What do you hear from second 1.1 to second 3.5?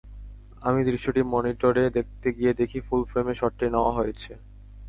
মনিটরে দেখতে গিয়ে দেখি, ফুল ফ্রেমে